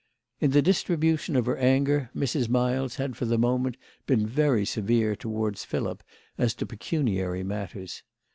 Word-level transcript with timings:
In 0.39 0.49
the 0.49 0.63
distribution 0.63 1.35
of 1.35 1.45
her 1.45 1.57
anger 1.57 2.09
Mrs. 2.15 2.49
Miles 2.49 2.95
had 2.95 3.15
for 3.15 3.25
the 3.25 3.37
moment 3.37 3.77
been 4.07 4.25
very 4.25 4.65
severe 4.65 5.15
towards 5.15 5.63
Philip 5.63 6.01
as 6.39 6.55
to 6.55 6.65
pecuniary 6.65 7.43
matters. 7.43 8.01